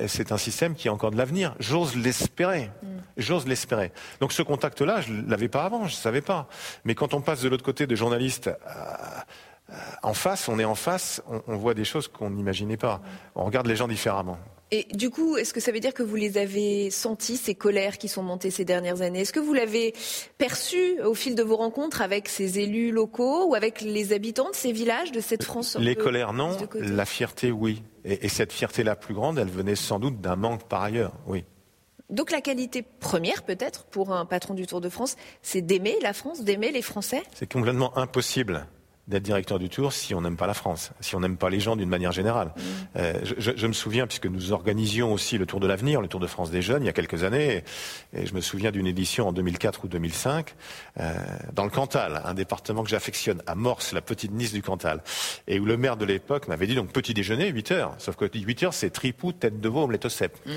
[0.07, 1.55] c'est un système qui a encore de l'avenir.
[1.59, 2.71] J'ose l'espérer.
[2.83, 2.87] Mm.
[3.19, 3.93] J'ose l'espérer.
[4.21, 6.49] Donc ce contact-là, je ne l'avais pas avant, je ne savais pas.
[6.85, 9.27] Mais quand on passe de l'autre côté de journaliste à
[10.03, 13.01] en face, on est en face, on, voit des choses qu'on n'imaginait pas.
[13.35, 14.39] On regarde les gens différemment.
[14.73, 17.99] Et du coup, est-ce que ça veut dire que vous les avez sentis, ces colères
[17.99, 19.21] qui sont montées ces dernières années?
[19.21, 19.95] Est-ce que vous l'avez
[20.39, 24.57] perçu au fil de vos rencontres avec ces élus locaux ou avec les habitants de
[24.57, 26.57] ces villages, de cette France Les colères, non.
[26.75, 27.83] La fierté, oui.
[28.05, 31.13] Et, et cette fierté la plus grande, elle venait sans doute d'un manque par ailleurs,
[31.27, 31.45] oui.
[32.09, 36.13] Donc la qualité première, peut-être, pour un patron du Tour de France, c'est d'aimer la
[36.13, 37.23] France, d'aimer les Français?
[37.35, 38.67] C'est complètement impossible
[39.09, 41.61] d'être directeur du Tour si on n'aime pas la France, si on n'aime pas les
[41.61, 42.49] gens d'une manière générale.
[42.57, 42.61] Mm.
[42.97, 46.21] Euh, je, je, me souviens, puisque nous organisions aussi le Tour de l'avenir, le Tour
[46.21, 47.63] de France des jeunes, il y a quelques années,
[48.13, 50.55] et, je me souviens d'une édition en 2004 ou 2005,
[50.99, 51.15] euh,
[51.53, 55.03] dans le Cantal, un département que j'affectionne, à Morse, la petite Nice du Cantal,
[55.47, 58.25] et où le maire de l'époque m'avait dit donc petit déjeuner, 8 heures, sauf que
[58.33, 60.37] 8 heures c'est tripou, tête de veau, omelette au cèpe.
[60.47, 60.51] Mm.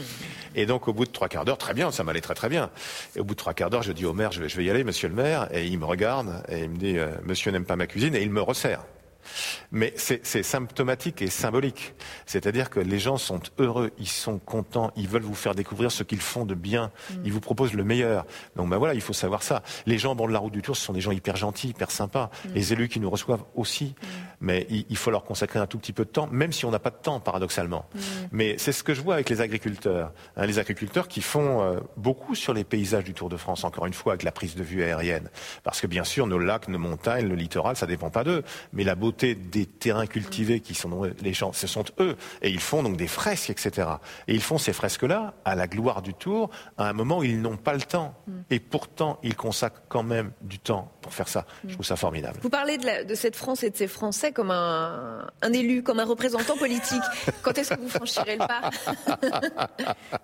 [0.55, 2.71] Et donc au bout de trois quarts d'heure, très bien, ça m'allait très très bien.
[3.15, 4.63] Et au bout de trois quarts d'heure, je dis au maire, je vais, je vais
[4.63, 7.51] y aller, monsieur le maire, et il me regarde, et il me dit, euh, monsieur
[7.51, 8.83] n'aime pas ma cuisine, et il me resserre.
[9.71, 11.93] Mais c'est symptomatique et symbolique.
[12.25, 16.03] C'est-à-dire que les gens sont heureux, ils sont contents, ils veulent vous faire découvrir ce
[16.03, 17.15] qu'ils font de bien, mm.
[17.25, 18.25] ils vous proposent le meilleur.
[18.55, 19.63] Donc ben voilà, il faut savoir ça.
[19.85, 21.91] Les gens bon de la route du Tour, ce sont des gens hyper gentils, hyper
[21.91, 22.29] sympas.
[22.45, 22.49] Mm.
[22.53, 23.95] Les élus qui nous reçoivent aussi.
[24.01, 24.07] Mm.
[24.41, 26.79] Mais il, faut leur consacrer un tout petit peu de temps, même si on n'a
[26.79, 27.85] pas de temps, paradoxalement.
[28.31, 30.13] Mais c'est ce que je vois avec les agriculteurs.
[30.37, 33.85] Hein, les agriculteurs qui font euh, beaucoup sur les paysages du Tour de France, encore
[33.85, 35.29] une fois, avec la prise de vue aérienne.
[35.63, 38.43] Parce que bien sûr, nos lacs, nos montagnes, le littoral, ça dépend pas d'eux.
[38.71, 42.15] Mais la beauté des terrains cultivés qui sont les champs, ce sont eux.
[42.41, 43.87] Et ils font donc des fresques, etc.
[44.27, 47.41] Et ils font ces fresques-là à la gloire du Tour, à un moment où ils
[47.41, 48.15] n'ont pas le temps.
[48.27, 48.31] Mm.
[48.51, 51.45] Et pourtant, ils consacrent quand même du temps pour faire ça.
[51.67, 52.39] Je trouve ça formidable.
[52.41, 56.57] Vous parlez de, cette France et de ces Français comme un, élu, comme un représentant
[56.57, 57.01] politique.
[57.41, 58.69] Quand est-ce que vous franchirez le pas?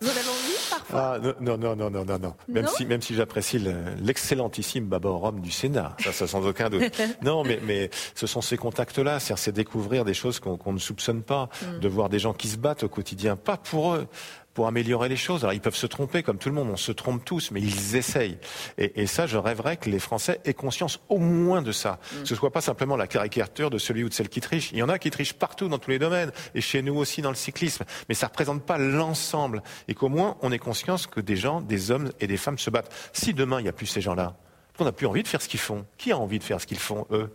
[0.01, 1.15] Vous en avez envie parfois?
[1.15, 2.35] Ah, non, non, non, non, non, non.
[2.47, 3.59] Même si, même si j'apprécie
[4.01, 6.83] l'excellentissime Baba Rome du Sénat, ça, ça sans aucun doute.
[7.21, 11.49] non, mais, mais ce sont ces contacts-là, c'est découvrir des choses qu'on ne soupçonne pas,
[11.61, 11.79] mm.
[11.79, 14.07] de voir des gens qui se battent au quotidien, pas pour eux,
[14.53, 15.43] pour améliorer les choses.
[15.43, 17.95] Alors ils peuvent se tromper comme tout le monde, on se trompe tous, mais ils
[17.95, 18.37] essayent.
[18.77, 21.99] Et, et ça, je rêverais que les Français aient conscience au moins de ça.
[22.11, 22.25] Mm.
[22.25, 24.71] Ce soit pas simplement la caricature de celui ou de celle qui triche.
[24.73, 27.21] Il y en a qui trichent partout dans tous les domaines, et chez nous aussi
[27.21, 27.85] dans le cyclisme.
[28.09, 29.63] Mais ça représente pas l'ensemble.
[29.87, 32.69] Et qu'au moins on ait conscience que des gens, des hommes et des femmes se
[32.69, 32.91] battent.
[33.13, 34.35] Si demain il n'y a plus ces gens-là,
[34.79, 35.85] on n'a plus envie de faire ce qu'ils font?
[35.97, 37.31] Qui a envie de faire ce qu'ils font, eux?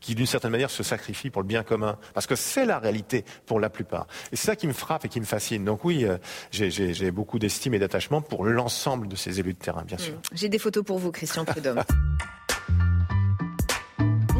[0.00, 3.24] Qui d'une certaine manière se sacrifient pour le bien commun, parce que c'est la réalité
[3.46, 4.06] pour la plupart.
[4.32, 5.64] Et c'est ça qui me frappe et qui me fascine.
[5.64, 6.18] Donc oui, euh,
[6.50, 10.14] j'ai beaucoup d'estime et d'attachement pour l'ensemble de ces élus de terrain, bien sûr.
[10.32, 11.82] J'ai des photos pour vous, Christian Prudhomme.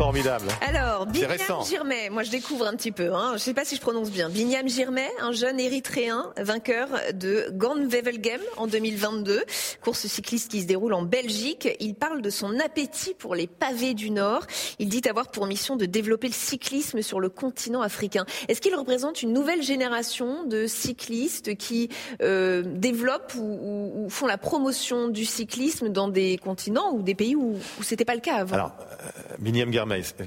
[0.00, 0.46] Formidable.
[0.66, 3.28] Alors, Binyam Girmay, moi je découvre un petit peu, hein.
[3.28, 4.30] je ne sais pas si je prononce bien.
[4.30, 9.42] Binyam Girmay, un jeune érythréen vainqueur de Gand-Wevelgem en 2022,
[9.82, 11.68] course cycliste qui se déroule en Belgique.
[11.80, 14.46] Il parle de son appétit pour les pavés du Nord.
[14.78, 18.24] Il dit avoir pour mission de développer le cyclisme sur le continent africain.
[18.48, 21.90] Est-ce qu'il représente une nouvelle génération de cyclistes qui
[22.22, 27.58] euh, développent ou, font la promotion du cyclisme dans des continents ou des pays où,
[27.78, 28.54] où c'était pas le cas avant?
[28.54, 29.10] Alors, euh,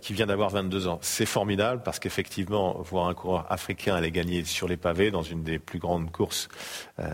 [0.02, 1.00] qui vient d'avoir 22 ans.
[1.02, 5.44] C'est formidable parce qu'effectivement, voir un coureur africain aller gagner sur les pavés dans une
[5.44, 6.48] des plus grandes courses
[7.00, 7.10] euh,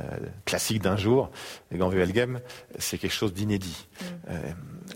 [0.45, 1.29] classiques d'un jour,
[1.71, 2.39] les Grands Game,
[2.77, 3.87] c'est quelque chose d'inédit.
[3.89, 4.05] Mm.
[4.29, 4.41] Euh,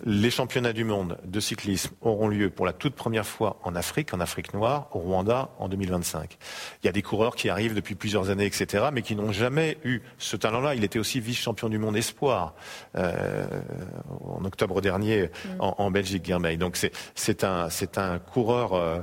[0.05, 4.13] les championnats du monde de cyclisme auront lieu pour la toute première fois en Afrique,
[4.13, 6.37] en Afrique noire, au Rwanda, en 2025.
[6.81, 9.77] Il y a des coureurs qui arrivent depuis plusieurs années, etc., mais qui n'ont jamais
[9.83, 10.75] eu ce talent-là.
[10.75, 12.53] Il était aussi vice-champion du monde espoir.
[12.95, 13.45] Euh,
[14.43, 15.57] octobre dernier mm.
[15.59, 16.57] en, Belgique, Guirmeil.
[16.57, 16.77] Donc
[17.15, 18.99] c'est un, un coureur euh,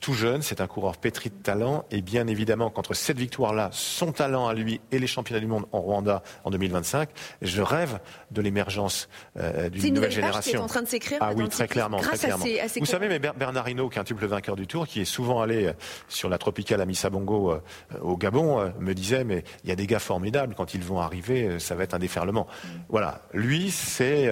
[0.00, 1.84] tout jeune, c'est un coureur pétri de talent.
[1.90, 5.66] Et bien évidemment qu'entre cette victoire-là, son talent à lui et les championnats du monde
[5.72, 7.08] en Rwanda en 2025,
[7.42, 7.98] je rêve
[8.30, 10.50] de l'émergence euh, d'une nouvelle, génération.
[10.50, 11.18] Qui est en train de s'écrire.
[11.20, 11.98] Ah oui, très clairement.
[11.98, 12.44] Très clairement.
[12.78, 15.42] Vous savez, mais Bernard Hinault, qui est un triple vainqueur du Tour, qui est souvent
[15.42, 15.72] allé euh,
[16.08, 17.60] sur la tropicale à Missabongo
[18.00, 20.54] au Gabon, me disait, mais il y a des gars formidables.
[20.54, 22.46] Quand ils vont arriver, ça va être un déferlement.
[22.88, 23.22] Voilà.
[23.32, 24.30] Lui, c'est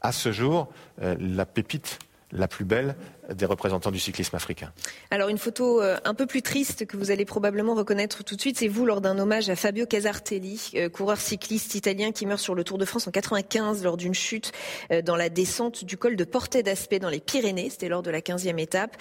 [0.00, 1.98] à ce jour la pépite
[2.32, 2.96] la plus belle
[3.34, 4.72] des représentants du cyclisme africain.
[5.10, 8.40] Alors une photo euh, un peu plus triste que vous allez probablement reconnaître tout de
[8.40, 12.40] suite, c'est vous lors d'un hommage à Fabio Casartelli, euh, coureur cycliste italien qui meurt
[12.40, 14.52] sur le Tour de France en 95 lors d'une chute
[14.90, 17.70] euh, dans la descente du col de Portet d'Aspet dans les Pyrénées.
[17.70, 18.96] C'était lors de la 15e étape.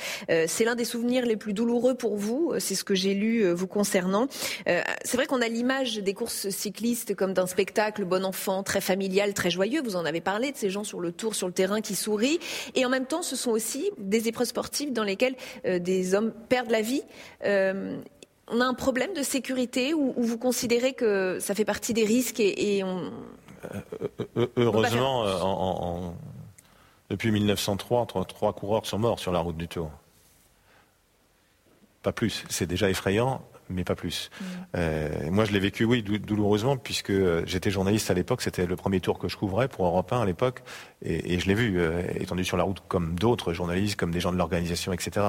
[0.47, 2.53] C'est l'un des souvenirs les plus douloureux pour vous.
[2.59, 4.27] C'est ce que j'ai lu vous concernant.
[4.65, 9.33] C'est vrai qu'on a l'image des courses cyclistes comme d'un spectacle bon enfant, très familial,
[9.33, 9.81] très joyeux.
[9.83, 12.39] Vous en avez parlé de ces gens sur le tour, sur le terrain qui sourient.
[12.75, 16.31] Et en même temps, ce sont aussi des épreuves sportives dans lesquelles euh, des hommes
[16.49, 17.03] perdent la vie.
[17.43, 17.97] Euh,
[18.47, 22.39] on a un problème de sécurité ou, vous considérez que ça fait partie des risques
[22.39, 23.11] et, on...
[24.37, 26.13] Euh, heureusement,
[27.09, 29.89] depuis 1903, trois coureurs sont morts sur la route du Tour.
[32.05, 32.43] Pas plus.
[32.49, 34.29] C'est déjà effrayant mais pas plus.
[34.29, 34.45] Mm.
[34.75, 38.43] Euh, moi, je l'ai vécu, oui, douloureusement, puisque euh, j'étais journaliste à l'époque.
[38.43, 40.61] C'était le premier tour que je couvrais pour Europe 1 à l'époque,
[41.03, 44.31] et, je l'ai vu euh, étendu sur la route comme d'autres journalistes, comme des gens
[44.31, 45.25] de l'organisation, etc.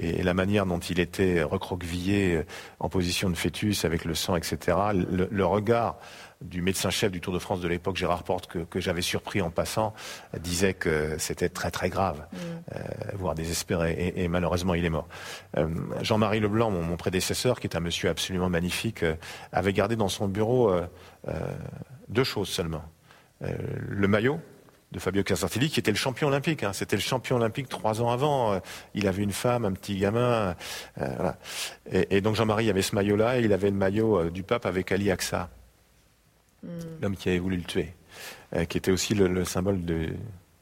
[0.00, 2.42] Et, la manière dont il était recroquevillé
[2.80, 4.76] en position de fœtus avec le sang, etc.
[4.92, 5.98] le regard
[6.40, 9.92] du médecin-chef du Tour de France de l'époque, Gérard Porte, que, j'avais surpris en passant,
[10.38, 12.36] disait que c'était très très grave, mm.
[12.76, 12.78] euh,
[13.14, 14.12] voire désespéré.
[14.16, 15.08] Et, malheureusement, il est mort.
[15.56, 15.68] Euh,
[16.02, 19.16] Jean-Marie Leblanc, mon, prédécesseur, qui est un monsieur absolument magnifique, euh,
[19.52, 20.72] avait gardé dans son bureau
[22.08, 22.84] deux choses seulement.
[23.40, 24.40] le maillot,
[24.92, 26.62] de Fabio Casartelli, qui était le champion olympique.
[26.62, 26.72] Hein.
[26.72, 28.60] C'était le champion olympique trois ans avant.
[28.94, 30.54] il avait une femme, un petit gamin.
[31.90, 35.10] et, donc Jean-Marie avait ce maillot-là, et il avait le maillot du pape avec Ali
[35.10, 35.50] Aksa.
[36.62, 36.68] Mm.
[37.02, 37.94] l'homme qui avait voulu le tuer,
[38.54, 39.84] euh, qui était aussi le, symbole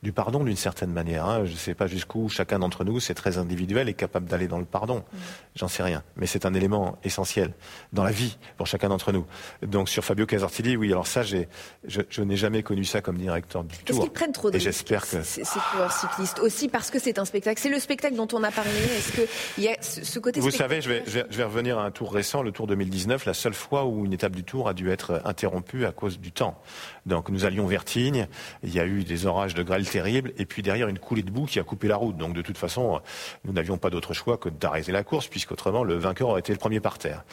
[0.02, 1.26] du pardon d'une certaine manière.
[1.26, 1.44] Hein.
[1.44, 4.58] Je ne sais pas jusqu'où chacun d'entre nous, c'est très individuel, est capable d'aller dans
[4.58, 4.98] le pardon.
[4.98, 5.16] Mm.
[5.56, 6.02] J'en sais rien.
[6.16, 7.52] Mais c'est un élément essentiel
[7.92, 9.26] dans la vie pour chacun d'entre nous.
[9.62, 11.38] Donc sur Fabio Casartilli, oui, alors ça, je,
[11.86, 13.96] je n'ai jamais connu ça comme directeur du Tour.
[13.96, 15.22] Est-ce qu'ils prennent trop de j'espère que...
[15.22, 17.60] Ces coureurs cyclistes aussi parce que c'est un spectacle.
[17.60, 18.70] C'est le spectacle dont on a parlé.
[18.70, 21.90] Est-ce qu'il y a ce côté Vous savez, je vais, je vais, revenir à un
[21.90, 24.90] tour récent, le Tour 2019, la seule fois où une étape du Tour a dû
[24.90, 26.60] être interrompue à cause du temps.
[27.06, 28.26] Donc nous allions vers Tignes,
[28.62, 31.30] il y a eu des orages de grêle terribles, et puis derrière une coulée de
[31.30, 32.16] boue qui a coupé la route.
[32.16, 33.00] Donc de toute façon,
[33.44, 36.58] nous n'avions pas d'autre choix que d'arrêter la course, puisqu'autrement le vainqueur aurait été le
[36.58, 37.24] premier par terre.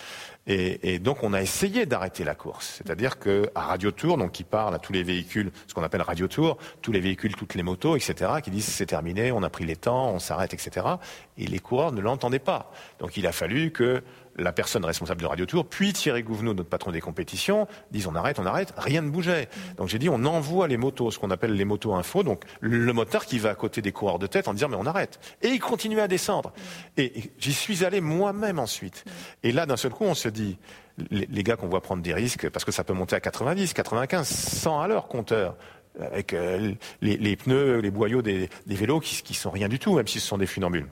[0.45, 2.75] Et, donc on a essayé d'arrêter la course.
[2.77, 6.27] C'est-à-dire qu'à Radio Tour, donc qui parle à tous les véhicules, ce qu'on appelle Radio
[6.27, 9.65] Tour, tous les véhicules, toutes les motos, etc., qui disent c'est terminé, on a pris
[9.65, 10.85] les temps, on s'arrête, etc.
[11.37, 12.71] Et les coureurs ne l'entendaient pas.
[12.99, 14.03] Donc il a fallu que
[14.37, 18.15] la personne responsable de Radio Tour, puis Thierry Gouvenot, notre patron des compétitions, disent on
[18.15, 19.49] arrête, on arrête, rien ne bougeait.
[19.77, 22.91] Donc j'ai dit on envoie les motos, ce qu'on appelle les motos info, donc le
[22.93, 25.19] moteur qui va à côté des coureurs de tête en disant mais on arrête.
[25.41, 26.53] Et il continue à descendre.
[26.97, 29.05] Et j'y suis allé moi-même ensuite.
[29.43, 30.57] Et là d'un seul coup on se dit
[31.09, 34.27] les, gars qu'on voit prendre des risques, parce que ça peut monter à 90, 95,
[34.27, 35.55] 100 à l'heure compteur
[35.99, 40.07] avec euh, les, pneus, les boyaux des, vélos qui, qui sont rien du tout, même
[40.07, 40.87] si ce sont des funambules.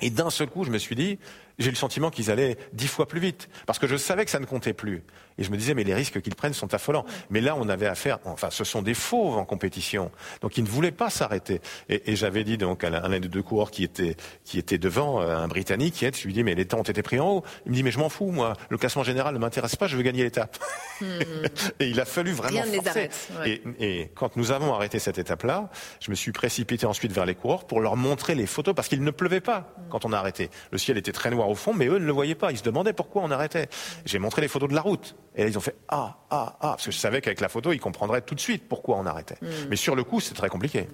[0.00, 1.18] Et d'un seul coup, je me suis dit,
[1.62, 4.30] j'ai eu le sentiment qu'ils allaient dix fois plus vite, parce que je savais que
[4.30, 5.02] ça ne comptait plus.
[5.38, 7.06] Et je me disais, mais les risques qu'ils prennent sont affolants.
[7.30, 10.68] Mais là, on avait affaire, enfin, ce sont des fauves en compétition, donc ils ne
[10.68, 11.60] voulaient pas s'arrêter.
[11.88, 15.36] Et, j'avais dit donc à l'un des deux coureurs qui était qui était devant, euh,
[15.36, 17.44] un Britannique, qui est, je lui dis, mais les temps ont été pris en haut.
[17.64, 19.96] Il me dit, mais je m'en fous, moi, le classement général ne m'intéresse pas, je
[19.96, 20.58] veux gagner l'étape.
[21.00, 21.06] Hmm.
[21.80, 23.08] et il a fallu vraiment Rien forcer.
[23.46, 25.70] et, et quand nous avons arrêté cette étape-là,
[26.00, 29.02] je me suis précipité ensuite vers les coureurs pour leur montrer les photos, parce qu'il
[29.02, 30.50] ne pleuvait pas quand on a arrêté.
[30.70, 32.50] Le ciel était très noir au fond, mais eux ne le voyaient pas.
[32.50, 33.68] Ils se demandaient pourquoi on arrêtait.
[34.04, 35.16] J'ai montré les photos de la route.
[35.36, 37.72] Et là, ils ont fait ah, ah, ah, parce que je savais qu'avec la photo,
[37.72, 39.36] ils comprendraient tout de suite pourquoi on arrêtait.
[39.40, 39.48] Hmm.
[39.70, 40.88] Mais sur le coup, c'est très compliqué.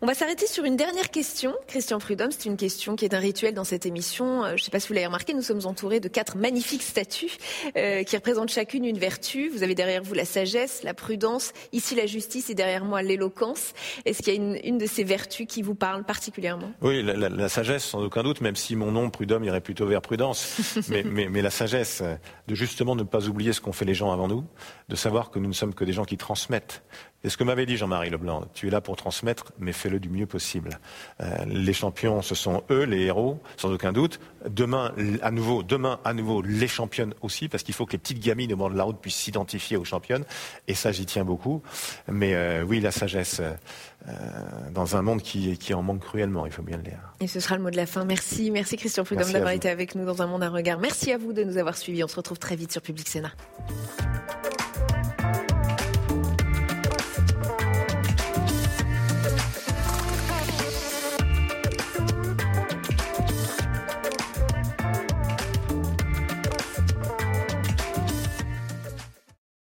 [0.00, 1.54] On va s'arrêter sur une dernière question.
[1.66, 4.44] Christian Prudhomme, c'est une question qui est un rituel dans cette émission.
[4.44, 6.82] Euh, je ne sais pas si vous l'avez remarqué, nous sommes entourés de quatre magnifiques
[6.82, 7.38] statues
[7.76, 9.48] euh, qui représentent chacune une vertu.
[9.48, 13.72] Vous avez derrière vous la sagesse, la prudence, ici la justice et derrière moi l'éloquence.
[14.04, 16.70] Est-ce qu'il y a une, de ces vertus qui vous parle particulièrement?
[16.82, 20.78] Oui, la, sagesse, sans aucun doute, même si mon nom Prudhomme irait plutôt vers prudence.
[20.88, 22.02] mais, mais la sagesse,
[22.46, 24.44] de justement ne pas oublier ce qu'ont fait les gens avant nous,
[24.88, 26.82] de savoir que nous ne sommes que des gens qui transmettent
[27.24, 28.44] C'est ce que m'avait dit Jean-Marie Leblanc.
[28.52, 30.78] Tu es là pour transmettre, mais fais-le du mieux possible.
[31.22, 34.20] Euh, les champions, ce sont eux, les héros, sans aucun doute.
[34.46, 38.18] Demain, à nouveau, demain, à nouveau, les championnes aussi, parce qu'il faut que les petites
[38.18, 40.26] gamines au bord de la route puissent s'identifier aux championnes.
[40.68, 41.62] Et ça, j'y tiens beaucoup.
[42.08, 44.12] Mais euh, oui, la sagesse, euh,
[44.74, 46.98] dans un monde qui, qui en manque cruellement, il faut bien le dire.
[47.20, 48.04] Et ce sera le mot de la fin.
[48.04, 50.78] Merci, merci Christian Prudhomme d'avoir été avec nous dans un monde à regard.
[50.78, 52.04] Merci à vous de nous avoir suivis.
[52.04, 53.32] On se retrouve très vite sur Public Sénat.